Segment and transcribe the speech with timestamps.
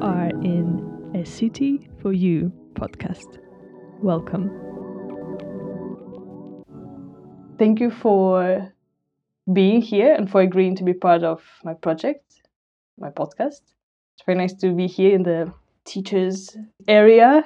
[0.00, 3.38] are in a City for You podcast.
[4.02, 4.50] Welcome.
[7.58, 8.72] Thank you for
[9.52, 12.40] being here and for agreeing to be part of my project,
[12.98, 13.60] my podcast.
[14.14, 15.52] It's very nice to be here in the
[15.84, 16.56] teachers
[16.88, 17.44] area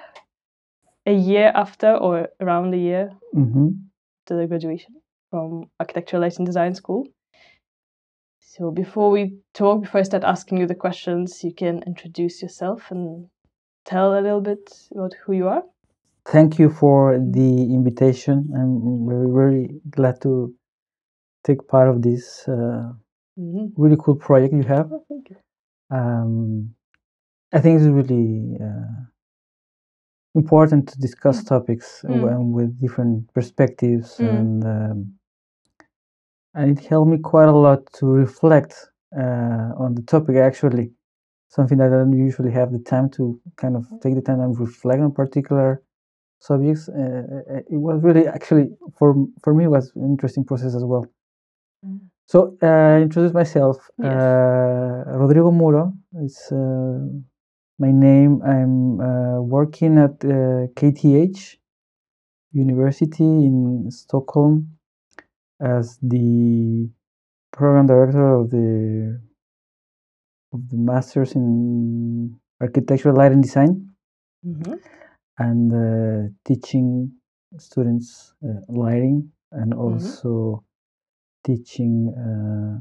[1.06, 3.68] a year after or around a year Mm-hmm.
[4.26, 4.94] to the graduation
[5.30, 7.08] from Architectural Lighting Design School.
[8.56, 12.88] So before we talk, before I start asking you the questions, you can introduce yourself
[12.92, 13.26] and
[13.84, 15.64] tell a little bit about who you are.
[16.24, 18.48] Thank you for the invitation.
[18.56, 20.54] I'm very, very glad to
[21.42, 22.92] take part of this uh,
[23.36, 23.72] Mhm.
[23.76, 24.88] really cool project you have.
[24.92, 25.36] Oh, thank you.
[25.90, 26.74] Um,
[27.52, 29.00] I think it's really uh,
[30.36, 32.22] important to discuss topics uh, Mm.
[32.22, 34.28] when- with different perspectives, Mm.
[34.38, 34.98] and um,
[36.54, 38.74] and it helped me quite a lot to reflect
[39.16, 40.36] uh, on the topic.
[40.36, 40.92] Actually,
[41.48, 44.58] something that I don't usually have the time to kind of take the time and
[44.58, 45.82] reflect on particular
[46.40, 46.88] subjects.
[46.88, 51.06] Uh, uh, it was really actually for for me was an interesting process as well.
[51.84, 52.00] Mm.
[52.26, 53.76] So, uh, introduce myself.
[53.98, 54.12] Yes.
[54.12, 56.98] Uh, Rodrigo Muro is uh,
[57.78, 58.40] my name.
[58.42, 61.56] I'm uh, working at uh, KTH
[62.52, 64.78] University in Stockholm
[65.60, 66.88] as the
[67.52, 69.20] program director of the
[70.52, 73.72] of the masters in architectural lighting design
[74.44, 74.78] Mhm.
[75.38, 77.12] and uh, teaching
[77.58, 80.62] students uh, lighting and also
[81.44, 81.94] teaching
[82.26, 82.80] uh,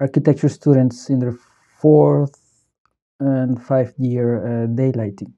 [0.00, 1.36] architecture students in their
[1.80, 2.36] fourth
[3.20, 5.32] and fifth year uh, daylighting.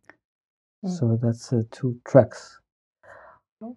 [0.84, 0.90] Mm.
[0.90, 2.60] So that's uh, two tracks.
[3.62, 3.76] Oh.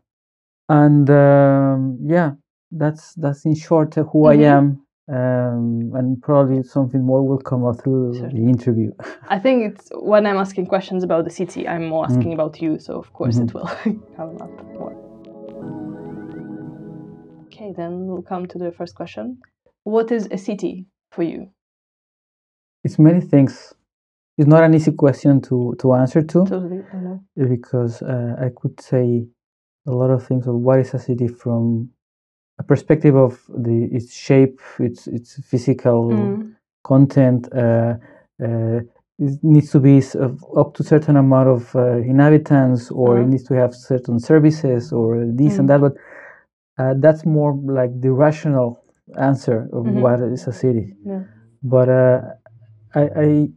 [0.69, 2.33] And um, yeah,
[2.77, 4.31] that's that's in short who Mhm.
[4.31, 4.79] I am.
[5.05, 8.89] Um, and probably something more will come out through the interview.
[9.27, 12.79] I think it's when I'm asking questions about the city, I'm more asking about you,
[12.79, 13.65] so of course it will
[14.15, 14.93] come up more.
[17.47, 19.39] Okay, then we'll come to the first question.
[19.83, 21.49] What is a city for you?
[22.85, 23.73] It's many things.
[24.37, 26.45] It's not an easy question to to answer to.
[26.45, 27.19] Totally, I know.
[27.35, 29.27] because uh, I could say
[29.85, 31.89] a lot of things of what is a city from
[32.63, 36.55] perspective of the its shape, its its physical Mm.
[36.83, 37.47] content.
[37.53, 37.95] Uh,
[38.43, 38.79] uh,
[39.19, 43.29] it needs to be of up to certain amount of uh, inhabitants, or it Uh-huh.
[43.31, 45.59] needs to have certain services, or this Mm.
[45.59, 45.81] and that.
[45.81, 45.95] But
[46.77, 48.83] uh, that's more like the rational
[49.17, 50.01] answer of Mhm.
[50.01, 50.93] what is a city.
[51.05, 51.23] Yeah.
[51.63, 52.21] But uh,
[52.95, 53.49] I, I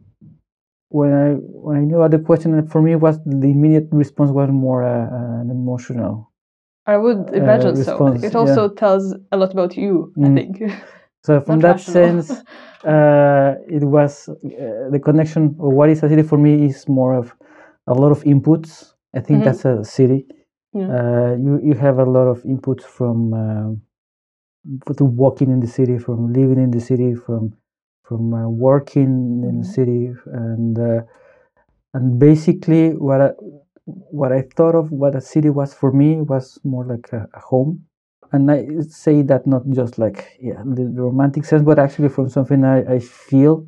[0.89, 4.49] when I when I knew about the question, for me was the immediate response was
[4.49, 6.26] more uh, an emotional.
[6.87, 8.07] I would imagine so.
[8.07, 8.35] response, It yeah.
[8.35, 10.31] also tells a lot about you, I Mm.
[10.31, 10.61] think.
[11.23, 11.85] So from Not that rational.
[11.85, 12.43] sense,
[12.83, 17.13] uh, it was uh, the connection of what is a city for me is more
[17.13, 17.33] of
[17.87, 18.93] a lot of inputs.
[19.15, 19.43] I think Mhm.
[19.43, 20.25] that's a city.
[20.73, 20.95] Yeah.
[20.95, 23.81] Uh, you you have a lot of inputs from um,
[24.97, 27.53] to walking in the city, from living in the city, from
[28.03, 29.73] from uh, working in the Mhm.
[29.77, 31.01] city, and uh,
[31.93, 33.31] and basically what I,
[33.87, 37.39] what I thought of what a city was for me was more like a, a
[37.39, 37.85] home,
[38.33, 42.29] and I say that not just like yeah the, the romantic sense, but actually from
[42.29, 43.65] something I, I feel,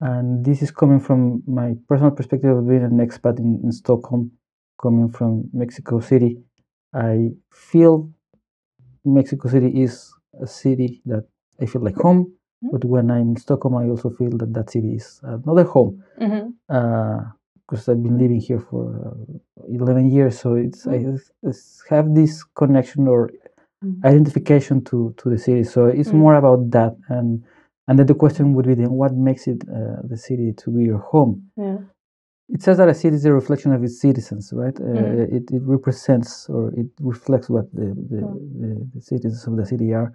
[0.00, 4.32] and this is coming from my personal perspective of being an expat in, in Stockholm,
[4.80, 6.38] coming from Mexico City.
[6.92, 8.10] I feel
[9.04, 11.24] Mexico City is a city that
[11.60, 12.70] I feel like home, Mhm.
[12.72, 16.54] but when I'm in Stockholm, I also feel that that city is another home Mhm.
[17.66, 20.38] Because I've been living here for uh, 11 years.
[20.40, 23.30] So it's I s- s- have this connection or
[23.84, 24.02] Mm.
[24.04, 25.64] identification to to the city.
[25.64, 26.18] So it's Mm.
[26.24, 27.28] more about that, and
[27.88, 30.84] and then the question would be then what makes it uh, the city to be
[30.84, 31.32] your home?
[31.56, 31.78] Yeah.
[32.54, 34.78] It says that a city is a reflection of its citizens, right?
[34.80, 35.34] Uh, Mhm.
[35.36, 38.38] it, it represents or it reflects what the, the, Mm.
[38.60, 40.12] the, the citizens of the city are.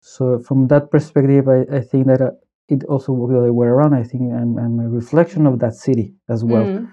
[0.00, 2.32] So from that perspective, I, I think that uh,
[2.68, 3.94] it also works the other way around.
[3.94, 6.66] I think I'm, I'm a reflection of that city as well.
[6.66, 6.88] Mm.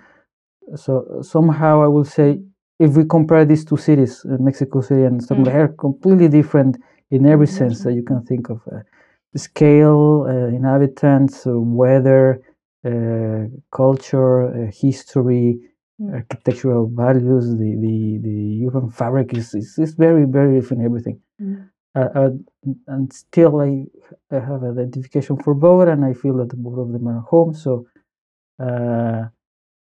[0.76, 2.42] So somehow I will say,
[2.80, 5.52] if we compare these two cities, uh, Mexico City and Stockholm, Mm.
[5.52, 6.78] they are completely different
[7.12, 7.58] in every Mhm.
[7.60, 8.60] sense that you can think of.
[8.72, 8.80] Uh,
[9.36, 12.42] scale, uh, inhabitants, uh, weather,
[12.86, 15.60] uh, culture, uh, history,
[16.02, 16.14] Mm.
[16.14, 21.20] architectural values, the, the, the urban fabric is, is, is very, very different, everything.
[21.42, 21.70] Mm.
[21.96, 22.30] Uh, uh,
[22.88, 23.86] and still, I,
[24.32, 27.54] I have identification for both, and I feel that both of them are home.
[27.54, 27.88] So,
[28.60, 29.26] uh,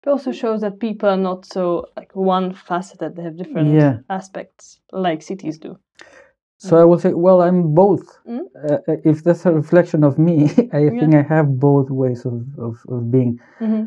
[0.03, 3.15] It also shows that people are not so like one faceted.
[3.15, 3.97] They have different Yeah.
[4.09, 5.77] aspects, like cities do.
[6.57, 8.05] So I will say, well, I'm both.
[8.27, 8.45] Mm.
[8.69, 10.35] Uh, if that's a reflection of me,
[10.73, 10.99] I Yeah.
[10.99, 13.39] think I have both ways of, of, of being.
[13.59, 13.85] hmm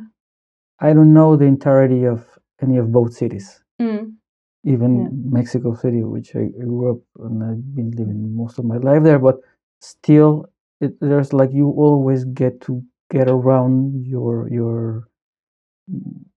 [0.81, 2.27] I don't know the entirety of
[2.61, 3.63] any of both cities.
[3.81, 4.12] Mm.
[4.65, 5.09] Even Yeah.
[5.39, 9.19] Mexico City, which I grew up and I've been living most of my life there,
[9.19, 9.41] but
[9.81, 10.47] still,
[10.81, 15.09] it, there's like you always get to get around your your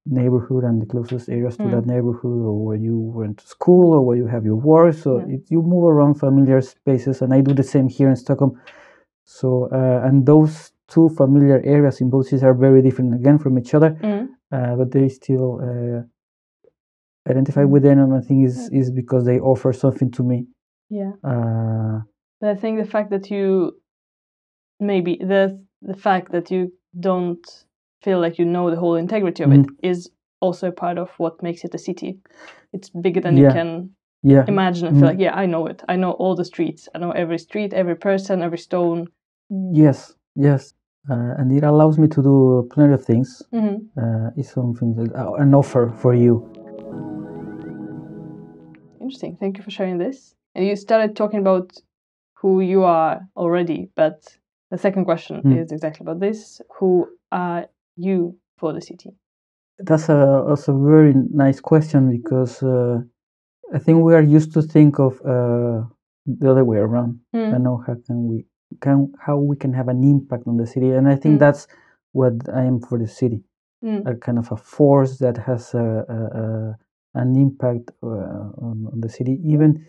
[0.06, 1.72] neighborhood and the closest areas to Mm.
[1.72, 4.94] that neighborhood, or where you went to school, or where you have your work.
[4.94, 5.36] So Yeah.
[5.36, 8.54] it, you move around familiar spaces, and I do the same here in Stockholm.
[9.26, 13.58] So uh, and those two familiar areas in both cities are very different again from
[13.60, 14.30] each other Mm.
[14.56, 16.02] uh, but they still uh,
[17.28, 17.70] identify Mm.
[17.70, 18.00] with them.
[18.00, 20.48] And I think is is because they offer something to me.
[20.90, 21.14] Yeah.
[21.24, 22.02] Uh,
[22.42, 23.76] But I think the fact that you
[24.80, 27.46] maybe the the fact that you don't
[28.04, 30.10] feel like you know the whole integrity of it is
[30.42, 32.20] also a part of what makes it a city.
[32.74, 33.90] It's bigger than you can
[34.24, 35.12] yeah, imagine and feel Mm.
[35.12, 35.84] like, yeah, I know it.
[35.90, 36.90] I know all the streets.
[36.94, 39.08] I know every street, every person, every stone.
[39.72, 40.74] yes, yes,
[41.10, 43.42] uh, and it allows me to do plenty of things.
[43.52, 46.34] hmm Uh, it's something that uh, an offer for you.
[49.06, 49.38] Interesting.
[49.40, 50.34] Thank you for sharing this.
[50.56, 51.68] And you started talking about
[52.40, 54.18] who you are already, but
[54.72, 55.58] the second question Mm.
[55.62, 56.40] is exactly about this.
[56.80, 56.90] Who
[57.32, 57.68] are
[58.08, 58.20] you
[58.60, 59.12] for the city?
[59.88, 60.20] That's a
[60.50, 61.14] also a very
[61.46, 62.98] nice question because uh,
[63.76, 65.78] I think we are used to think of uh,
[66.40, 67.12] the other way around.
[67.36, 67.54] Mm.
[67.56, 68.38] I know how can we
[68.84, 71.40] can how we can have an impact on the city, and I think Mm.
[71.46, 71.68] that's
[72.20, 73.40] what I am for the city.
[73.84, 74.02] Mm.
[74.12, 76.78] a kind of a force that has a, a, a
[77.16, 79.86] an impact uh, on, on the city even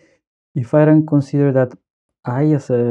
[0.55, 1.71] if i don't consider that
[2.25, 2.83] i as a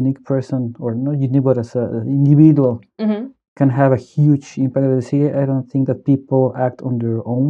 [0.00, 3.26] unique person or not unique but as an individual hmm
[3.60, 6.98] can have a huge impact on the city i don't think that people act on
[6.98, 7.48] their own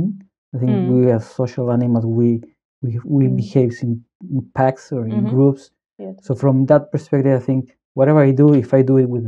[0.54, 0.86] i think Mm.
[0.90, 2.28] we as social animals we
[2.82, 3.36] we, we Mm.
[3.42, 3.92] behave in,
[4.34, 5.30] in packs or in Mhm.
[5.34, 5.62] groups
[5.98, 6.12] Yeah.
[6.26, 7.62] so from that perspective i think
[7.98, 9.24] whatever i do if i do it with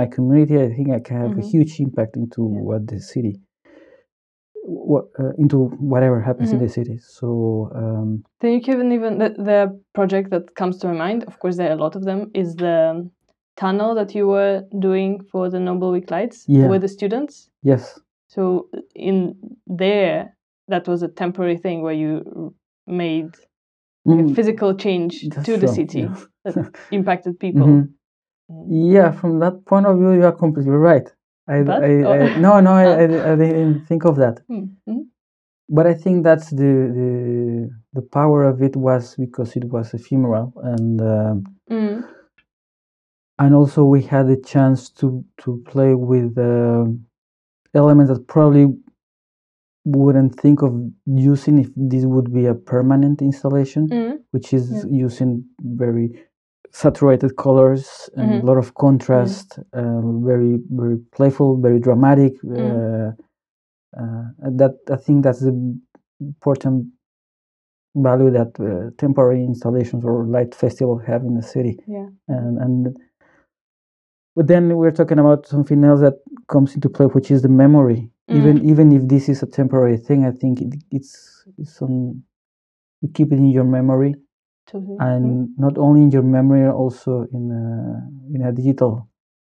[0.00, 1.42] my community i think i can have Mhm.
[1.42, 2.60] a huge impact into Yeah.
[2.68, 3.34] what the city
[5.18, 5.58] uh, into
[5.92, 6.54] whatever happens Mhm.
[6.54, 10.86] in the city so um, Then you can even the, the project that comes to
[10.88, 11.24] my mind.
[11.24, 12.30] Of course, there are a lot of them.
[12.34, 13.08] Is the
[13.56, 16.68] tunnel that you were doing for the Nobel Week lights Yeah.
[16.70, 17.50] with the students.
[17.62, 18.00] yes
[18.34, 19.34] So in
[19.66, 20.36] there,
[20.68, 22.54] that was a temporary thing where you
[22.86, 23.30] made
[24.04, 26.16] like, a Mm, physical change that's to the true, city yeah.
[26.44, 26.56] that
[26.90, 27.66] impacted people.
[27.66, 27.88] Mhm.
[28.50, 28.66] Mm.
[28.94, 31.08] yeah from that point of view you are completely right
[31.48, 32.12] I, But- I, oh.
[32.12, 32.86] I no no I.
[33.32, 35.06] I, didn't think of that Mm, mhm,
[35.68, 37.10] but I think that's the the
[37.96, 42.04] the power of it was because it was ephemeral and um, mm,
[43.38, 47.04] and also we had the chance to to play with um
[47.74, 48.66] elements that probably
[49.84, 50.72] wouldn't think of
[51.06, 55.06] using if this would be a permanent installation mm, which is Yeah.
[55.06, 56.06] using very
[56.72, 58.42] saturated colors and Mhm.
[58.42, 60.00] a lot of contrast uh,
[60.30, 62.58] very very playful very dramatic Mm.
[62.58, 63.12] uh,
[64.00, 64.24] uh,
[64.60, 65.54] that i think that's the
[66.20, 66.86] important
[67.96, 72.06] value that uh, temporary installations or light festivals have in the city yeah.
[72.28, 72.96] and and
[74.36, 76.14] but then we're talking about something else that
[76.48, 80.24] comes into play which is the memory even even if this is a temporary thing
[80.24, 82.22] i think it, it's it's on
[83.00, 84.14] you keep it in your memory
[84.68, 84.98] Totally.
[85.00, 89.08] and not only in your memory also in a, in a digital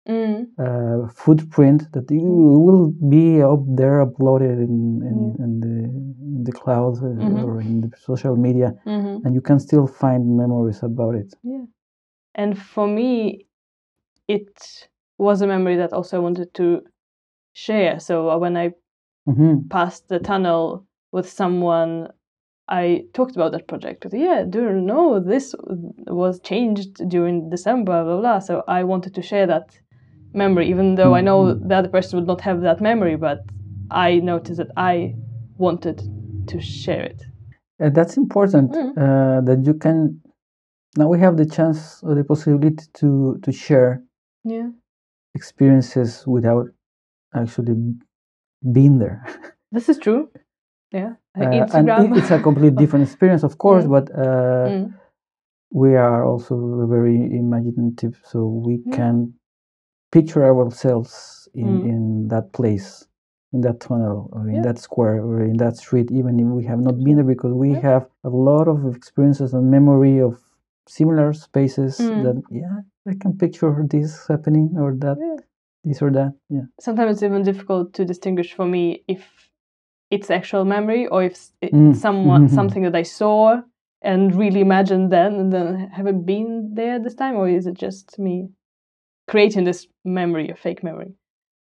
[0.08, 2.20] Mm, uh, footprint that you
[2.66, 4.76] will be up there uploaded in
[5.10, 5.76] in, in the
[6.36, 7.44] in the cloud uh, Mhm.
[7.46, 9.22] or in the social media mhm.
[9.24, 11.64] and you can still find memories about it Yeah.
[12.34, 13.46] And for me,
[14.28, 14.88] it
[15.18, 16.82] was a memory that also I wanted to
[17.54, 18.00] share.
[18.00, 18.72] So uh, when I
[19.26, 22.08] hmm passed the tunnel with someone,
[22.68, 24.02] I talked about that project.
[24.10, 25.54] But yeah, do you know this
[26.06, 28.38] was changed during December, blah blah.
[28.40, 29.78] So I wanted to share that
[30.34, 31.68] memory, even though I know Mhm.
[31.68, 33.38] the other person would not have that memory, but
[33.90, 35.14] I noticed that I
[35.58, 36.02] wanted
[36.48, 37.22] to share it.
[37.78, 38.92] and that's important Mm.
[38.96, 40.20] uh, that you can
[40.96, 44.02] now we have the chance or the possibility to to share
[44.44, 44.68] Yeah.
[45.34, 46.66] experiences without
[47.34, 47.76] actually
[48.72, 49.18] being there
[49.72, 50.30] This is true.
[51.00, 51.12] Yeah.
[51.38, 51.42] Uh,
[51.78, 52.16] and Instagram.
[52.18, 53.90] it's a completely different experience of course Mm.
[53.96, 54.84] but uh, Mm.
[55.82, 56.54] we are also
[56.96, 58.96] very imaginative so we Yeah.
[58.98, 59.14] can
[60.16, 61.12] picture ourselves
[61.62, 61.84] in, Mm.
[61.92, 62.00] in
[62.32, 62.88] that place
[63.54, 64.62] in that tunnel or in Yeah.
[64.68, 67.70] that square or in that street even if we have not been there because we
[67.72, 67.82] Yeah.
[67.90, 70.32] have a lot of experiences and memory of
[70.98, 72.22] similar spaces Mm.
[72.24, 72.76] that yeah
[73.12, 75.38] i can picture this happening or that Yeah.
[75.86, 78.84] this or that yeah sometimes it's even difficult to distinguish for me
[79.14, 79.22] if
[80.10, 81.94] it's actual memory or if s- it's Mm.
[81.96, 83.62] someone something that I saw
[84.02, 87.74] and really imagine then and then have it been there this time or is it
[87.74, 88.48] just me
[89.28, 91.12] creating this memory a fake memory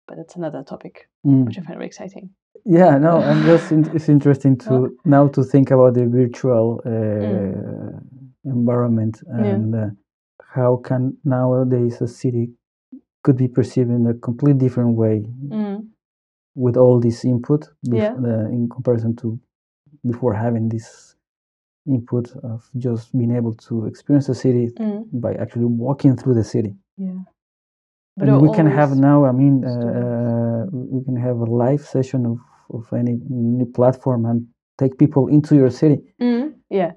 [0.06, 1.44] but that's another topic Mm.
[1.46, 2.30] which i find very exciting
[2.66, 4.90] Yeah, no, and just in, it's interesting to Oh.
[5.04, 8.00] now to think about the virtual uh, Mm.
[8.44, 9.90] environment and uh,
[10.56, 12.44] how can nowadays a city
[13.22, 15.16] could be perceived in a completely different way
[15.48, 15.86] mm.
[16.54, 18.14] With all this input Yeah.
[18.14, 19.38] uh, in comparison to
[20.06, 21.16] before having this
[21.86, 25.04] input of just being able to experience the city Mm.
[25.20, 26.74] by actually walking through the city.
[26.96, 27.20] yeah
[28.20, 29.70] and we can have now i mean uh,
[30.02, 32.38] uh, we can have a live session of,
[32.76, 33.14] of any,
[33.58, 34.46] any platform and
[34.78, 36.92] take people into your city Mm, yeah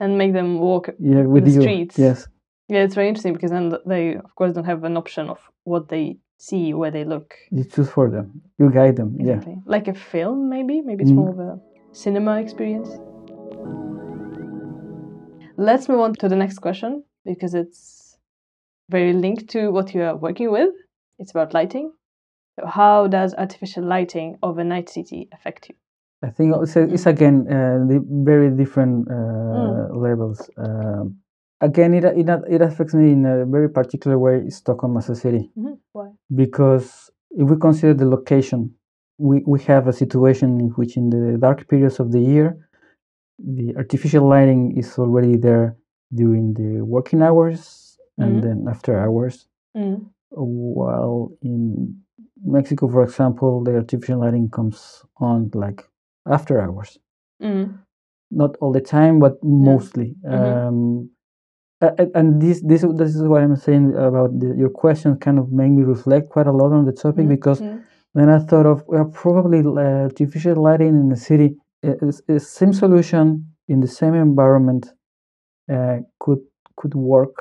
[0.00, 1.96] and make them walk yeah with the you streets.
[1.98, 2.28] yes
[2.68, 5.88] yeah it's very interesting because then they of course don't have an option of what
[5.88, 7.34] they see where they look.
[7.50, 8.42] You choose for them.
[8.58, 9.34] You guide them yeah.
[9.34, 9.58] Exactly.
[9.64, 10.80] Like a film maybe?
[10.80, 11.16] Maybe it's Mm.
[11.16, 11.60] more of a
[11.92, 12.88] cinema experience?
[15.56, 18.18] Let's move on to the next question because it's
[18.90, 20.74] very linked to what you are working with.
[21.18, 21.92] It's about lighting.
[22.58, 25.74] So how does artificial lighting of a night city affect you?
[26.22, 31.16] I think it's, it's again uh, the very different uh, levels um,
[31.60, 35.50] again it, it it affects me in a very particular way stockholm as a city
[35.56, 35.78] Mhm.
[35.92, 38.74] why because if we consider the location,
[39.18, 42.56] we, we have a situation in which in the dark periods of the year,
[43.38, 45.76] the artificial lighting is already there
[46.14, 48.42] during the working hours and Mhm.
[48.42, 49.48] then after hours.
[49.76, 50.00] mm.
[50.30, 51.96] While in
[52.44, 55.80] Mexico, for example, the artificial lighting comes on like
[56.26, 56.98] after hours.
[57.42, 57.78] Mm.
[58.30, 60.16] Not all the time, but mostly.
[60.24, 60.68] Mhm.
[60.68, 61.10] Um,
[61.80, 65.16] and this this this is what I'm saying about the, your question.
[65.18, 67.28] Kind of made me reflect quite a lot on the topic Mhm.
[67.28, 67.60] because
[68.14, 72.72] then I thought of well, probably uh, artificial lighting in the city is, is same
[72.72, 74.92] solution in the same environment
[75.70, 76.40] uh, could
[76.76, 77.34] could work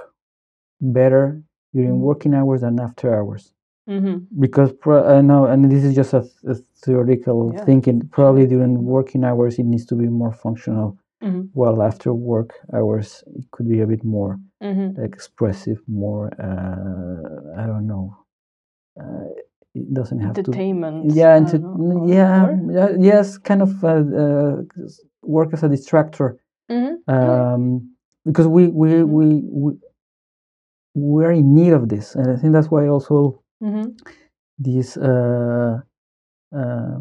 [0.81, 1.41] better
[1.73, 1.99] during Mhm.
[2.09, 3.53] working hours than after hours
[3.87, 4.25] Mhm.
[4.39, 8.83] because pro- I know and this is just a, a theoretical Yeah, thinking probably during
[8.85, 11.49] working hours it needs to be more functional Mhm.
[11.53, 15.03] while after work hours it could be a bit more Mhm.
[15.03, 18.17] expressive more uh, I don't know
[18.99, 19.25] uh,
[19.75, 24.03] it doesn't have to entertainment yeah, and to, know, yeah, yeah, yes, kind of uh,
[24.23, 24.55] uh,
[25.23, 26.37] work as a distractor
[26.69, 27.03] Mhm.
[27.07, 27.91] um,
[28.25, 29.07] because we we, Mhm.
[29.17, 29.73] we we
[30.95, 33.95] we're in need of this, and I think that's why also Mhm.
[34.57, 35.79] these uh,
[36.55, 36.97] uh,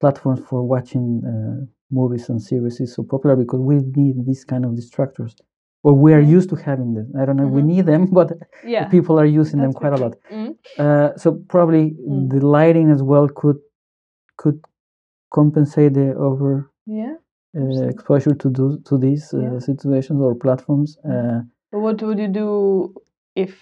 [0.00, 4.64] platforms for watching uh, movies and series is so popular because we need these kind
[4.64, 5.34] of distractors,
[5.82, 6.28] or we are Mhm.
[6.36, 7.12] used to having them.
[7.18, 8.32] I don't know if we need them, but
[8.64, 10.14] yeah people are using them that's quite a lot.
[10.28, 10.36] true.
[10.38, 10.56] Mhm.
[10.78, 12.28] Uh, so probably Mm.
[12.30, 13.58] the lighting as well could
[14.36, 14.58] could
[15.30, 17.16] compensate the over yeah
[17.56, 19.58] uh, exposure to do, to these uh, Yeah.
[19.58, 20.98] situations or platforms.
[21.04, 21.12] Mm.
[21.12, 21.40] Uh,
[21.84, 22.48] what would you do
[23.34, 23.52] if,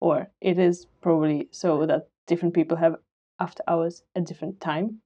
[0.00, 2.96] or it is probably so that different people have
[3.40, 5.00] after hours at different time?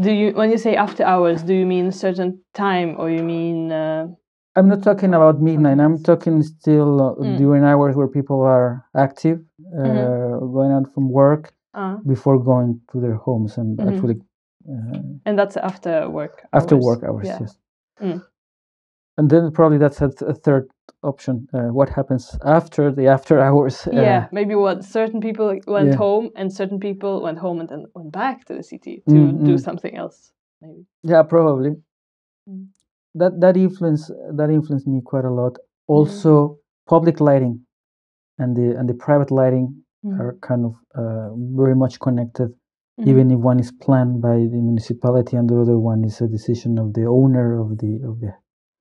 [0.00, 3.72] Do you, when you say after hours, do you mean certain time or you mean?
[3.72, 4.06] Uh,
[4.54, 5.80] I'm not talking about midnight.
[5.80, 7.36] I'm talking still uh, Mm.
[7.36, 9.38] during hours where people are active,
[9.76, 13.88] uh, going out from work uh, before going to their homes and Mhm.
[13.88, 14.18] actually
[14.70, 16.34] uh, and that's after work.
[16.52, 16.84] after hours.
[16.88, 17.26] work hours.
[17.26, 17.38] Yeah.
[17.40, 17.58] Yes.
[18.00, 18.18] Mm.
[19.18, 20.68] And then probably that's a, th- a third
[21.02, 21.48] option.
[21.52, 23.86] Uh, what happens after the after hours?
[23.86, 25.96] uh, yeah, maybe what certain people went Yeah.
[25.96, 29.44] home and certain people went home and then went back to the city to Mm,
[29.44, 29.60] do mm.
[29.60, 30.32] something else.
[30.62, 30.86] Maybe.
[31.02, 31.72] Yeah, probably.
[32.48, 32.68] Mm.
[33.14, 35.54] That that influence that influenced me quite a lot.
[35.88, 37.66] Also, public lighting
[38.38, 40.20] and the and the private lighting Mm.
[40.20, 41.28] are kind of uh,
[41.62, 42.50] very much connected.
[43.00, 43.08] Mhm.
[43.10, 46.78] Even if one is planned by the municipality and the other one is a decision
[46.78, 48.32] of the owner of the of the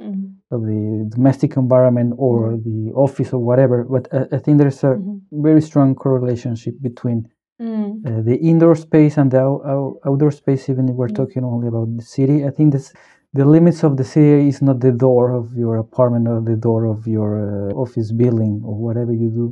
[0.02, 0.36] Mhm.
[0.52, 2.64] of the domestic environment or Mhm.
[2.68, 3.84] the office or whatever.
[3.84, 5.22] But I, I think there's a Mhm.
[5.48, 7.28] very strong correlation between
[7.60, 8.06] Mm.
[8.08, 11.16] uh, the indoor space and the out, out, outdoor space, even if we're Mm.
[11.22, 12.46] talking only about the city.
[12.46, 12.94] I think this,
[13.34, 16.86] the limits of the city is not the door of your apartment or the door
[16.86, 19.48] of your uh, office building or whatever you do,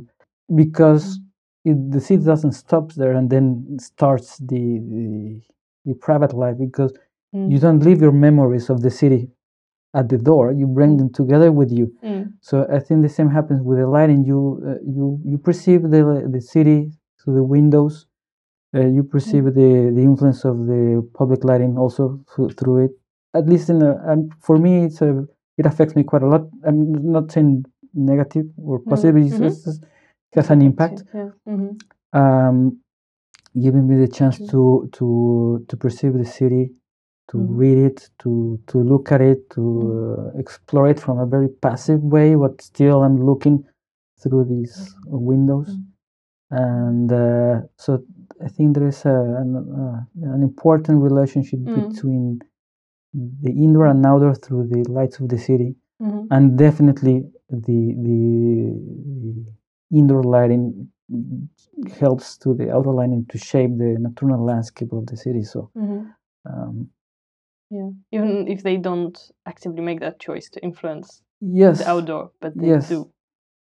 [0.62, 1.20] because
[1.64, 5.40] it, the city doesn't stop there and then starts the, the,
[5.86, 6.92] the private life because
[7.34, 7.50] Mm.
[7.52, 9.28] you don't leave your memories of the city
[9.94, 10.98] at the door you bring Mm.
[10.98, 12.32] them together with you Mm.
[12.40, 16.02] so i think the same happens with the lighting you uh, you you perceive the
[16.34, 16.78] the city
[17.18, 18.06] through the windows
[18.74, 20.82] uh, you perceive the the influence of the
[21.14, 22.92] public lighting also through, through it
[23.34, 25.10] at least in a, um, for me it's a
[25.58, 26.80] it affects me quite a lot i'm
[27.16, 27.64] not saying
[27.94, 29.44] negative or positive it's mhm.
[29.48, 29.84] just-
[30.32, 31.30] it has an impact Yeah.
[31.52, 31.70] Mhm.
[32.20, 32.58] um,
[33.64, 34.60] giving me the chance to
[34.96, 35.06] to
[35.68, 36.64] to perceive the city
[37.30, 37.56] to Mhm.
[37.62, 40.36] read it, to to look at it, to Mm-hmm.
[40.36, 43.64] uh, explore it from a very passive way, but still I'm looking
[44.20, 44.74] through these
[45.06, 45.68] windows.
[45.76, 45.84] Mm.
[46.50, 47.90] And uh, so
[48.46, 49.98] I think there is a, an, uh,
[50.36, 51.74] an important relationship Mm.
[51.80, 52.40] between
[53.42, 56.26] the indoor and outdoor through the lights of the city, Mhm.
[56.34, 57.16] and definitely
[57.50, 58.18] the the,
[59.24, 60.88] the indoor lighting
[62.00, 65.42] helps to the outdoor lighting to shape the nocturnal landscape of the city.
[65.42, 66.00] So Mhm.
[66.50, 66.88] um,
[67.70, 67.90] Yeah.
[68.12, 72.68] Even if they don't actively make that choice to influence yes, the outdoor, but they
[72.68, 72.88] yes.
[72.88, 73.10] do.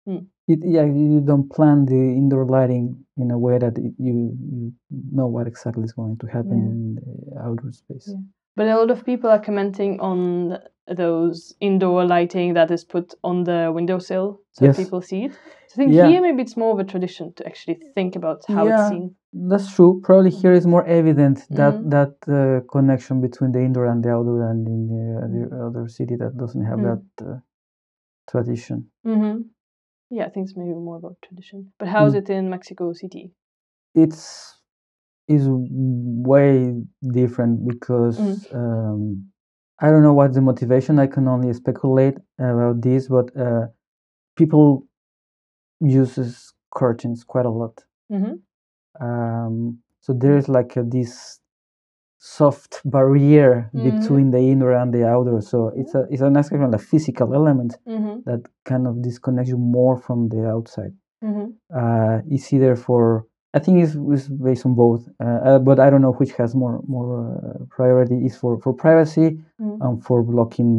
[0.05, 0.25] Hmm.
[0.48, 4.74] It, yeah, you don't plan the indoor lighting in a way that it, you you
[4.89, 6.71] know what exactly is going to happen Yeah.
[6.71, 8.07] in the outdoor space.
[8.12, 8.21] Yeah.
[8.55, 10.57] But a lot of people are commenting on
[10.88, 14.77] those indoor lighting that is put on the windowsill so Yes.
[14.77, 15.31] people see it.
[15.67, 16.07] So I think Yeah.
[16.07, 19.15] here maybe it's more of a tradition to actually think about how it's seen.
[19.33, 20.01] That's true.
[20.03, 21.89] Probably here is more evident that Mhm.
[21.95, 26.15] that uh, connection between the indoor and the outdoor, and in the, the other city
[26.17, 26.88] that doesn't have Mm.
[26.89, 27.39] that uh,
[28.29, 28.77] tradition.
[29.03, 29.38] hmm
[30.09, 31.59] Yeah, I think it's maybe more about tradition.
[31.79, 32.19] But how is Mm.
[32.21, 33.33] it in Mexico City?
[33.95, 34.23] It's
[35.27, 36.83] is way
[37.19, 38.55] different because Mm.
[38.59, 39.01] um,
[39.79, 41.00] I don't know what's the motivation.
[41.00, 43.67] I can only speculate about this, but uh,
[44.35, 44.88] people
[45.79, 47.75] uses curtains quite a lot.
[49.00, 51.39] Um, so there is like a, this
[52.19, 53.83] soft barrier Mhm.
[53.83, 57.77] between the inner and the outer So it's a it's an actually a physical element
[57.88, 60.93] hmm that kind of disconnects you more from the outside.
[61.21, 61.48] hmm
[61.81, 65.89] Uh, it's either for I think it's, it's based on both, uh, uh, but I
[65.89, 68.17] don't know which has more more uh, priority.
[68.27, 69.27] Is for for privacy
[69.60, 69.77] Mhm.
[69.86, 70.71] and for blocking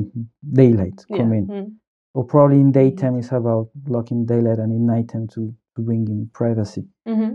[0.60, 1.16] daylight Yeah.
[1.18, 1.68] come in, mm.
[2.14, 5.42] or probably in daytime it's about blocking daylight and in nighttime to
[5.74, 6.84] to bring in privacy.
[7.06, 7.34] hmm Uh,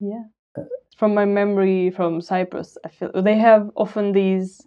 [0.00, 0.24] Yeah.
[0.96, 4.66] From my memory from Cyprus, I feel they have often these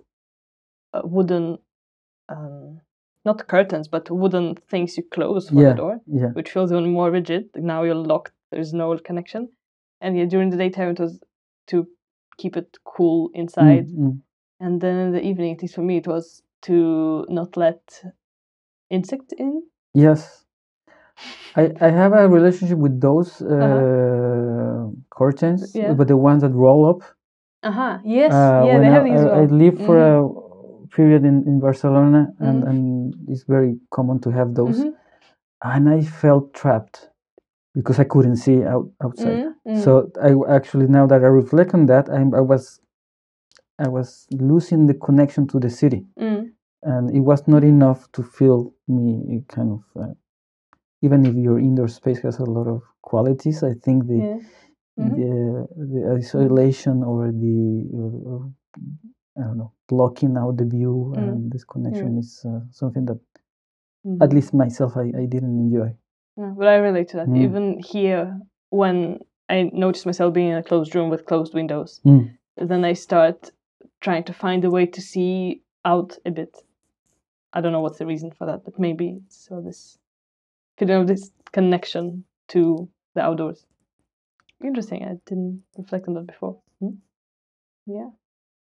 [0.94, 1.60] uh, wooden,
[2.30, 2.82] um,
[3.26, 5.70] not curtains, but wooden things you close for Yeah.
[5.70, 6.30] the door, yeah.
[6.34, 7.50] which feels even more rigid.
[7.56, 8.34] Now you're locked.
[8.52, 9.50] There's no connection.
[10.02, 11.20] And yeah, during the daytime it was
[11.68, 11.88] to
[12.38, 14.22] keep it cool Mm, inside, mm.
[14.60, 18.04] and then in the evening, at least for me, it was to not let
[18.90, 19.64] insects in.
[19.94, 20.43] Yes.
[21.56, 24.90] I, I have a relationship with those uh, Uh-huh.
[25.10, 25.94] curtains, Yeah.
[25.94, 27.02] but the ones that roll up.
[27.64, 28.00] Uh-huh.
[28.04, 28.34] Yes.
[28.34, 29.20] Uh, yeah, they I, have these.
[29.22, 29.58] as I, I well.
[29.64, 30.84] lived for Mhm.
[30.84, 32.70] a period in, in Barcelona, and, Mhm.
[32.70, 32.80] and
[33.32, 34.80] it's very common to have those.
[34.84, 34.94] Mhm.
[35.74, 37.10] And I felt trapped
[37.74, 39.40] because I couldn't see out, outside.
[39.44, 39.54] Mhm.
[39.66, 39.78] Mhm.
[39.84, 42.80] So I actually now that I reflect on that, I, I was
[43.80, 46.52] I was losing the connection to the city, Mm.
[46.84, 49.82] and it was not enough to feel me kind of.
[50.02, 50.14] Uh,
[51.06, 54.40] even if your indoor space has a lot of qualities, I think the Yeah.
[55.00, 55.16] Mhm.
[55.20, 55.32] the,
[55.92, 57.58] the isolation or the
[58.00, 58.52] or,
[59.40, 61.18] I don't know blocking out the view Mm.
[61.32, 63.20] and this connection is uh, something that
[64.06, 64.22] Mhm.
[64.26, 65.90] at least myself I, I didn't enjoy.
[66.40, 67.30] Yeah, but I relate to that.
[67.30, 67.38] Mm.
[67.46, 68.24] Even here,
[68.82, 68.98] when
[69.50, 72.24] I notice myself being in a closed room with closed windows, Mm.
[72.70, 73.52] then I start
[74.06, 76.54] trying to find a way to see out a bit.
[77.56, 79.98] I don't know what's the reason for that, but maybe it's so this
[80.78, 83.66] feeling of this connection to the outdoors.
[84.64, 85.04] Interesting.
[85.04, 86.60] I didn't reflect on that before.
[86.80, 86.96] Hmm?
[87.86, 88.10] Yeah.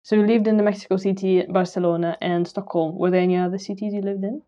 [0.03, 2.97] So you lived in the Mexico City, Barcelona, and Stockholm.
[2.97, 4.41] Were there any other cities you lived in?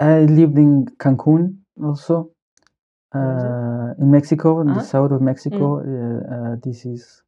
[0.00, 2.30] I lived in Cancun also,
[3.12, 3.50] Where is it?
[3.50, 4.80] uh, in Mexico, in Uh-huh.
[4.80, 5.80] the south of Mexico.
[5.80, 7.22] Uh, uh, this is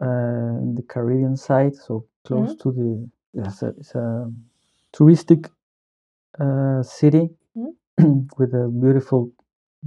[0.00, 2.62] uh, the Caribbean side, so close Mm-hmm.
[2.62, 3.10] to the.
[3.48, 4.32] It's a, it's a
[4.92, 5.50] touristic
[6.40, 7.30] uh, city
[8.38, 9.32] with a beautiful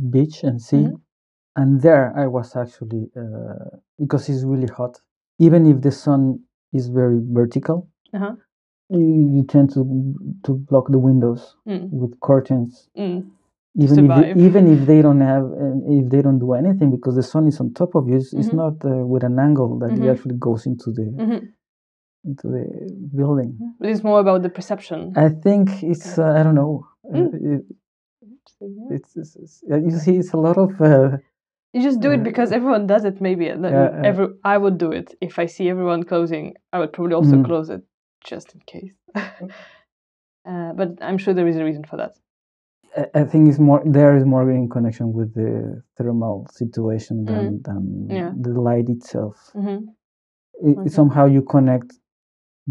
[0.10, 0.78] beach and sea.
[0.88, 1.02] Mhm.
[1.56, 5.02] And there, I was actually uh, because it's really hot.
[5.40, 6.40] Even if the sun
[6.74, 8.36] is very vertical, Uh-huh.
[8.90, 9.82] you, you tend to
[10.46, 11.90] to block the windows Mm.
[12.02, 13.20] with curtains Mm.
[13.84, 17.16] even if they, even if they don't have uh, if they don't do anything because
[17.16, 18.58] the sun is on top of you it's, it's Mhm.
[18.64, 20.04] not uh, with an angle that Mhm.
[20.06, 21.42] it actually goes into the hmm
[22.30, 22.64] into the
[23.20, 25.00] building But it's more about the perception.
[25.16, 26.74] i think it's uh, i don't know
[27.14, 27.64] uh, Mm.
[28.62, 31.18] It, it's, it's, it's you see it's a lot of uh,
[31.74, 33.46] You just do it Uh, because everyone does it, maybe.
[33.46, 35.08] Yeah, uh, every, I would do it.
[35.22, 37.46] If I see everyone closing, I would probably also Mm.
[37.46, 37.84] close it
[38.32, 38.94] just in case.
[39.16, 42.14] uh, but I'm sure there is a reason for that.
[43.14, 47.82] I- think it's more there is more in connection with the thermal situation than, than
[48.10, 48.12] Mm.
[48.20, 48.32] Yeah.
[48.46, 49.36] the light itself.
[49.54, 49.80] hmm
[50.70, 50.90] It, Okay.
[50.90, 51.90] Somehow you connect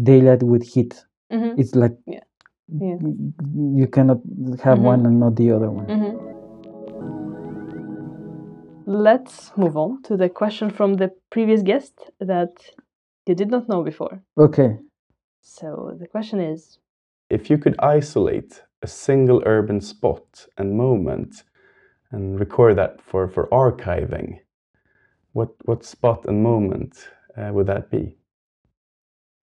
[0.09, 0.93] daylight with heat.
[1.31, 2.23] hmm It's like Yeah.
[2.71, 2.97] Yeah.
[3.77, 4.21] you cannot
[4.61, 4.83] have Mhm.
[4.83, 5.85] one and not the other one.
[5.85, 6.17] hmm
[8.85, 12.53] Let's move on to the question from the previous guest that
[13.27, 14.23] you did not know before.
[14.37, 14.79] Okay.
[15.41, 16.79] So the question is
[17.29, 21.43] If you could isolate a single urban spot and moment
[22.11, 24.39] and record that for, for archiving,
[25.33, 28.18] what, what spot and moment uh, would that be?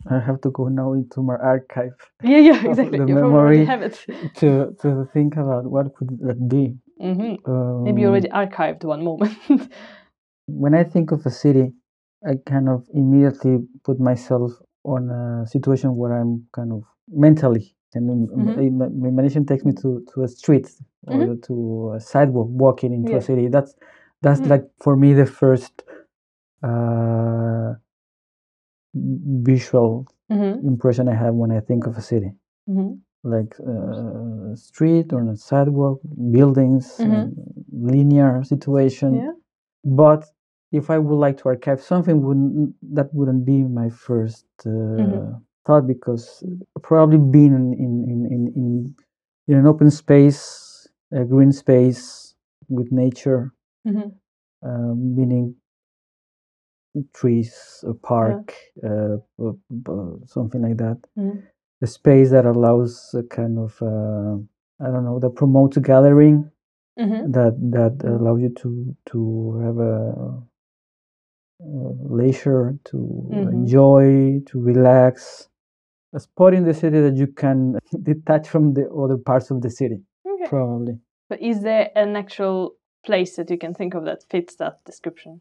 [0.08, 2.98] I have to go now into my archive Yeah, yeah, exactly.
[2.98, 3.64] the You memory.
[3.66, 3.96] have it.
[4.36, 6.76] to to think about what could that be.
[7.00, 9.32] hmm Um, Maybe you already archived one moment.
[10.62, 11.72] when I think of a city,
[12.26, 14.52] I kind of immediately put myself
[14.84, 20.22] on a situation where I'm kind of mentally, and im- imagination takes me to, to
[20.24, 20.68] a street
[21.06, 23.18] or to a sidewalk, walking into Yeah.
[23.18, 23.48] a city.
[23.48, 23.74] That's
[24.22, 24.50] that's Mm.
[24.52, 25.82] like for me the first
[26.62, 27.74] uh,
[28.94, 32.32] visual hmm impression I have when I think of a city.
[32.66, 32.92] hmm
[33.24, 35.98] like uh, street or a sidewalk,
[36.36, 37.10] buildings, Mhm.
[37.10, 37.34] um,
[37.92, 39.10] linear situation.
[39.16, 39.32] Yeah.
[39.84, 40.20] But
[40.72, 45.42] if I would like to archive something, wouldn't that wouldn't be my first uh, Mhm.
[45.66, 46.24] thought because
[46.88, 47.92] probably being in in,
[48.34, 48.94] in, in
[49.48, 50.42] in an open space,
[51.12, 52.34] a green space
[52.68, 53.52] with nature,
[53.84, 54.08] hmm
[54.62, 55.54] uh, meaning
[57.14, 61.42] trees, a park, uh, b- b- something like that Mhm.
[61.82, 64.36] a space that allows a kind of uh,
[64.84, 66.50] I don't know that promotes gathering
[66.98, 68.16] hmm that that Mm.
[68.20, 68.70] allows you to
[69.10, 69.18] to
[69.64, 69.96] have a,
[71.60, 73.52] uh leisure to Mhm.
[73.52, 75.48] enjoy to relax
[76.12, 77.58] a spot in the city that you can
[78.10, 80.46] detach from the other parts of the city Okay.
[80.46, 80.98] probably
[81.28, 82.74] But is there an actual
[83.06, 85.40] place that you can think of that fits that description?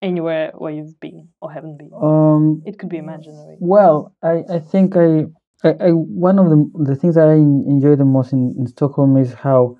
[0.00, 1.90] Anywhere where you've been or haven't been?
[1.92, 3.56] um It could be imaginary.
[3.60, 5.26] well i i think i
[5.64, 6.58] I, I one of the
[6.90, 9.76] the things that I en- enjoy the most in, in Stockholm is how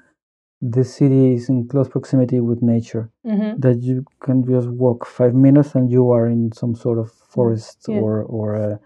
[0.60, 3.04] the city is in close proximity with nature.
[3.24, 7.08] hmm that you can just walk five minutes and you are in some sort of
[7.34, 7.96] forest Yeah.
[8.00, 8.76] or or uh,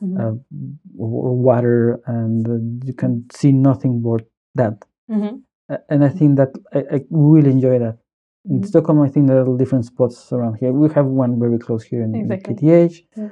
[0.00, 0.34] hmm uh,
[0.98, 4.22] or water and uh, you can see nothing but
[4.60, 4.74] that
[5.08, 5.34] hmm
[5.74, 7.96] A- and i think that i, I really enjoy that
[8.48, 8.66] in Mhm.
[8.66, 12.02] stockholm i think there are different spots around here we have one very close here
[12.02, 13.28] in, in kth Yeah.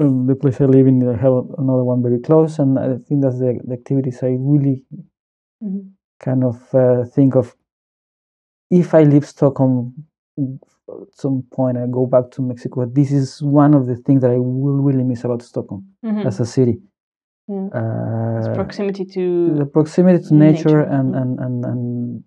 [0.00, 3.22] Um, the place i live in i have another one very close and i think
[3.22, 4.84] that's the, the activities i really
[5.60, 5.80] hmm
[6.26, 7.56] kind of uh, think of
[8.70, 9.92] if I leave Stockholm
[10.38, 12.86] at some point I go back to Mexico.
[12.86, 16.40] This is one of the things that I will really miss about Stockholm hmm as
[16.40, 16.76] a city.
[17.48, 17.66] Yeah.
[17.78, 21.20] Uh, It's proximity to the proximity to nature, nature, and, mm.
[21.20, 22.24] and, and, and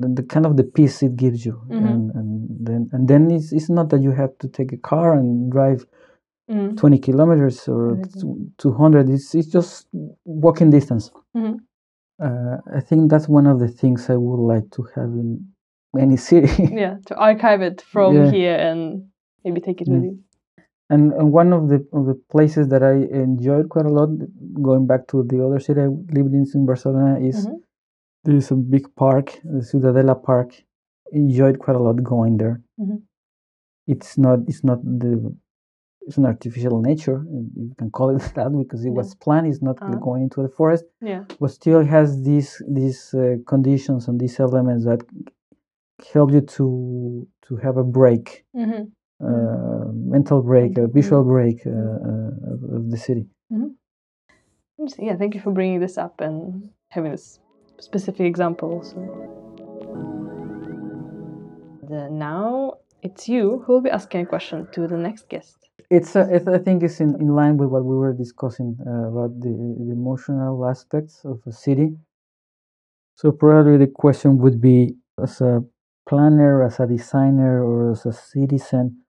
[0.00, 1.54] the, the kind of the peace it gives you.
[1.70, 1.86] Mhm.
[1.88, 2.28] And, and
[2.68, 5.84] then and then it's, it's not that you have to take a car and drive
[6.50, 6.76] Mm.
[6.76, 8.46] 20 kilometers or Exactly.
[8.58, 9.08] 200.
[9.08, 9.86] It's, it's just
[10.26, 11.10] walking distance.
[11.34, 11.60] Mhm.
[12.20, 15.28] Uh, I think that's one of the things I would like to have in
[15.98, 16.52] any city.
[16.84, 18.30] yeah to archive it from Yeah.
[18.30, 19.08] here and
[19.44, 20.08] maybe take it with Mm.
[20.08, 20.18] you.
[20.90, 22.94] and, and one of the of the places that I
[23.26, 24.10] enjoyed quite a lot,
[24.68, 27.56] going back to the other city I lived in in Barcelona, is Mhm.
[28.24, 30.50] There is a big park, the Ciudadela Park.
[31.12, 32.60] Enjoyed quite a lot going there.
[32.80, 33.02] Mhm.
[33.86, 35.12] It's not it's not the
[36.06, 37.24] it's an artificial nature,
[37.56, 39.00] you can call it that because it Yeah.
[39.00, 39.46] was planned.
[39.46, 39.98] It's not Uh-huh.
[40.06, 41.24] going into the forest, Yeah.
[41.40, 45.00] but still has these these uh, conditions and these elements that
[46.12, 48.84] help you to to have a break hmm
[49.20, 53.24] uh, mental break, a visual break uh, uh, of, the city.
[54.78, 55.06] Interesting.
[55.06, 57.38] Yeah, thank you for bringing this up and having this
[57.80, 58.94] specific examples.
[61.88, 65.68] The, now it's you who will be asking a question to the next guest.
[65.90, 69.08] It's, uh, it, I think it's in, in line with what we were discussing uh,
[69.08, 71.96] about the, the emotional aspects of a city.
[73.16, 75.62] So probably the question would be, as a
[76.08, 79.02] planner, as a designer, or as a citizen,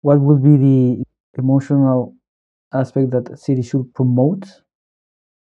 [0.00, 1.04] what would be the
[1.36, 2.14] emotional
[2.72, 4.46] aspect that a city should promote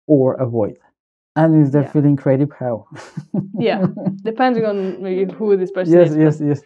[0.07, 0.77] or avoid?
[1.35, 1.91] And is they're Yeah.
[1.91, 2.87] feeling creative, how?
[3.59, 3.85] Yeah,
[4.23, 6.61] Depending on maybe who this person yes, is yes, yes, yes.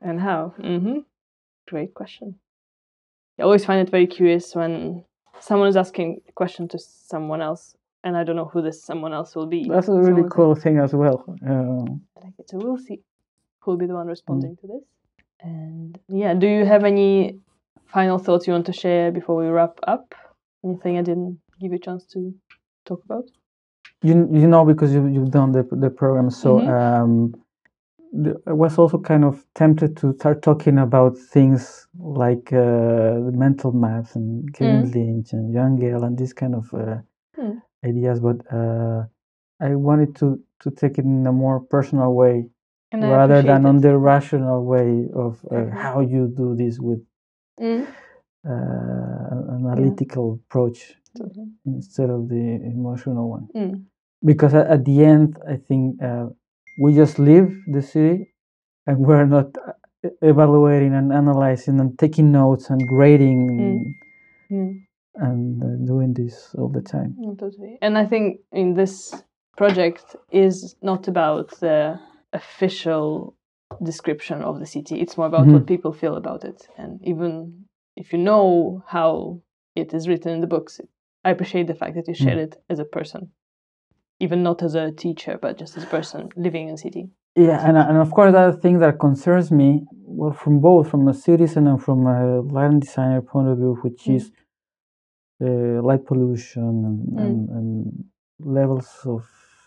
[0.00, 0.54] and how.
[0.60, 0.98] hmm
[1.68, 2.36] Great question.
[3.38, 5.04] I always find it very curious when
[5.40, 9.12] someone is asking a question to someone else and I don't know who this someone
[9.12, 9.68] else will be.
[9.68, 11.24] That's a really cool thing as well.
[11.42, 12.48] Uh, like it.
[12.50, 13.00] So we'll see
[13.60, 14.10] who will be the one Mm.
[14.10, 14.84] responding to this.
[15.40, 17.40] And yeah, do you have any
[17.86, 20.14] final thoughts you want to share before we wrap up?
[20.64, 22.34] Anything I didn't give you a chance to
[22.86, 23.24] talk about?
[24.04, 26.68] You you know because you you've done the the program, so Mhm.
[26.76, 27.34] um,
[28.12, 33.32] the, I was also kind of tempted to start talking about things like uh, the
[33.44, 34.94] mental maps and Kevin Mm.
[34.94, 36.98] Lynch and Jan Gehl and these kind of uh,
[37.38, 37.62] Mm.
[37.84, 39.04] ideas, but uh,
[39.60, 40.26] I wanted to
[40.62, 42.36] to take it in a more personal way
[42.92, 45.72] And rather than appreciate on the rational way of uh, Mhm.
[45.84, 47.02] how you do this with
[47.60, 47.86] Mm.
[48.46, 51.48] uh, analytical approach Totally.
[51.66, 53.48] instead of the emotional one.
[53.54, 53.86] Mm.
[54.24, 56.26] Because at, at the end, I think uh,
[56.78, 58.32] we just live the city,
[58.86, 59.72] and we're not uh,
[60.22, 63.94] evaluating and analyzing and taking notes and grading and,
[64.50, 64.86] Mm.
[65.14, 67.16] and uh, doing this all the time.
[67.18, 67.78] Mm, totally.
[67.80, 69.14] And I think in this
[69.56, 71.98] project is not about the
[72.32, 73.34] official
[73.82, 75.00] description of the city.
[75.00, 76.68] It's more about what people feel about it.
[76.76, 77.64] And even
[77.96, 79.40] if you know how
[79.74, 80.80] it is written in the books,
[81.24, 83.30] I appreciate the fact that you share it as a person,
[84.24, 87.04] even not as a teacher, but just as a person living in a city.
[87.36, 89.68] Yeah, and, and of course, the other thing that concerns me,
[90.18, 94.02] well, from both from a citizen and from a lighting designer point of view, which
[94.08, 94.16] Mm.
[94.18, 94.24] is
[95.46, 97.22] uh, light pollution and, Mm.
[97.24, 98.04] and, and
[98.58, 99.22] levels of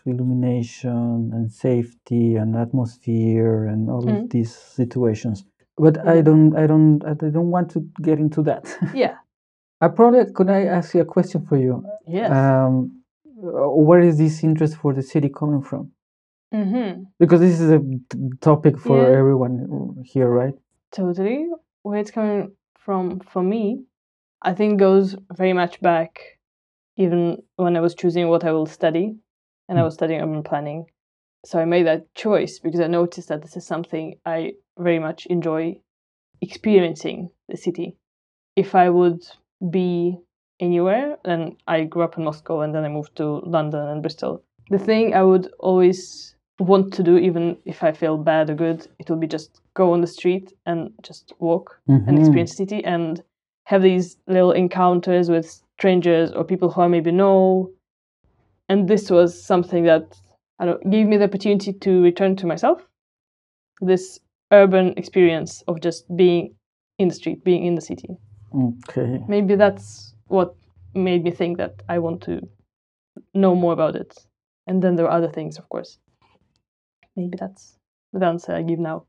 [0.06, 4.24] illumination and safety and atmosphere and all Mm.
[4.24, 5.44] of these situations.
[5.76, 8.64] But I don't, I don't, I don't want to get into that.
[8.94, 9.16] Yeah.
[9.84, 11.84] I probably could I ask you a question for you?
[12.06, 12.30] Yes.
[12.32, 12.97] Um,
[13.40, 15.92] where is this interest for the city coming from?
[16.52, 17.02] mm-hmm.
[17.18, 17.80] because this is a
[18.40, 19.18] topic for Yeah.
[19.18, 19.54] everyone
[20.04, 20.54] here right
[20.90, 21.46] Totally.
[21.82, 23.84] Where it's coming from for me,
[24.40, 26.38] I think goes very much back
[26.96, 29.16] even when I was choosing what I will study
[29.68, 29.84] and I Mm.
[29.84, 30.86] was studying urban planning.
[31.44, 35.26] So I made that choice because I noticed that this is something I very much
[35.26, 35.80] enjoy
[36.40, 37.96] experiencing the city.
[38.56, 39.22] If I would
[39.70, 40.18] be
[40.60, 44.42] anywhere, And I grew up in Moscow and then I moved to London and Bristol.
[44.70, 48.86] The thing I would always want to do, even if I feel bad or good,
[48.98, 52.18] it would be just go on the street and just walk and Mhm.
[52.18, 53.22] experience the city and
[53.64, 55.46] have these little encounters with
[55.78, 57.70] strangers or people who I maybe know.
[58.68, 60.20] And this was something that
[60.58, 62.86] I don't gave me the opportunity to return to myself.
[63.80, 64.20] This
[64.52, 66.54] urban experience of just being
[66.98, 68.16] in the street, being in the city.
[68.54, 70.54] okay Maybe that's what
[70.94, 72.40] made me think that I want to
[73.34, 74.16] know more about it.
[74.66, 75.98] And then there are other things, of course.
[77.16, 77.76] Maybe that's
[78.12, 79.04] the answer I give now.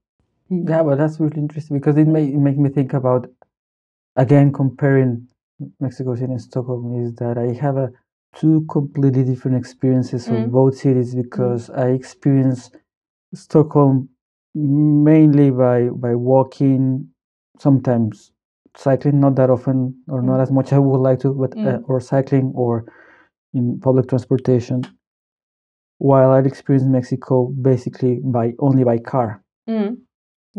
[0.49, 3.29] yeah but that's really interesting because it may it make me think about
[4.23, 5.27] again comparing
[5.79, 7.87] mexico city and stockholm is that i have a
[8.39, 10.37] two completely different experiences Mm.
[10.45, 12.75] of both cities because i experienced
[13.45, 14.09] stockholm
[14.55, 16.83] mainly by by walking
[17.67, 18.31] sometimes
[18.85, 19.77] cycling not that often
[20.13, 20.43] or not Mm.
[20.45, 21.83] as much i would like to but uh, Mm.
[21.89, 22.73] or cycling or
[23.57, 24.79] in public transportation
[25.97, 27.35] while i'd experienced mexico
[27.69, 29.29] basically by only by car
[29.67, 29.97] Mm.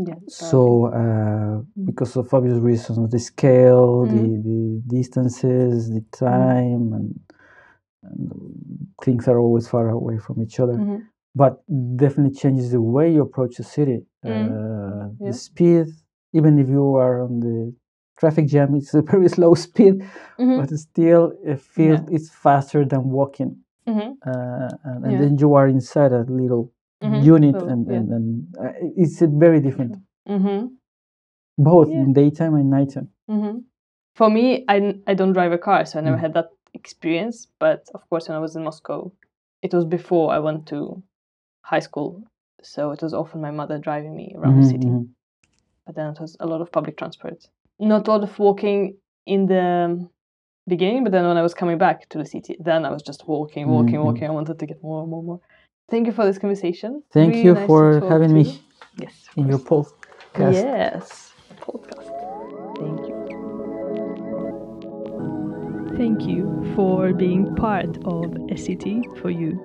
[0.08, 0.18] Yeah.
[0.28, 0.60] so
[1.00, 1.54] uh,
[1.88, 4.10] because of obvious reasons the scale Mm.
[4.12, 4.60] the, the
[4.96, 7.08] distances the time and,
[8.08, 8.22] and
[9.04, 10.98] things are always far away from each other Mhm.
[11.42, 11.52] but
[12.02, 14.30] definitely changes the way you approach the city Mm.
[14.32, 15.26] uh, Yeah.
[15.26, 15.86] the speed
[16.38, 17.58] even if you are on the
[18.20, 19.94] traffic jam it's a very slow speed
[20.38, 20.56] Mhm.
[20.58, 23.52] but still it feels it's faster than walking
[23.88, 24.08] Mhm.
[24.30, 25.20] uh, and, and Yeah.
[25.22, 26.64] then you are inside a little
[27.02, 27.22] Mhm.
[27.34, 27.96] unit and, yeah.
[27.98, 28.26] and, and
[28.62, 29.92] uh, it's very different
[30.28, 30.66] Mm-hmm.
[31.58, 32.02] both Yeah.
[32.02, 33.58] in daytime and nighttime Mm-hmm.
[34.16, 36.24] For me, I, n- I don't drive a car, so I never Mm.
[36.26, 37.46] had that experience.
[37.64, 39.12] But of course, when I was in Moscow,
[39.62, 40.78] it was before I went to
[41.62, 42.10] high school.
[42.62, 44.90] So it was often my mother driving me around the Mhm, city.
[45.86, 47.48] But then it was a lot of public transport.
[47.80, 50.08] Not a lot of walking in the
[50.68, 53.26] beginning, but then when I was coming back to the city, then I was just
[53.26, 54.04] walking, walking, Mhm.
[54.04, 54.24] walking.
[54.24, 55.40] I wanted to get more, more, more.
[55.90, 57.02] Thank you for this conversation.
[57.12, 58.52] Thank Really you nice for having me you.
[58.98, 59.26] Yes.
[59.30, 59.92] of in your course.
[60.34, 60.52] podcast.
[60.54, 62.08] Yes, podcast.
[62.78, 63.16] Thank you.
[65.96, 69.58] Thank you for being part of a city for you.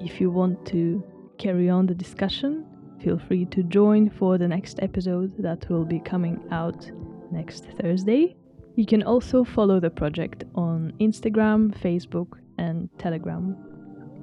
[0.00, 1.02] If you want to
[1.38, 2.64] carry on the discussion,
[3.00, 6.90] feel free to join for the next episode that will be coming out
[7.30, 8.36] next Thursday.
[8.76, 13.56] You can also follow the project on Instagram, Facebook, and Telegram.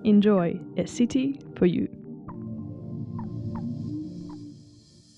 [0.04, 1.96] Enjoy a city for you.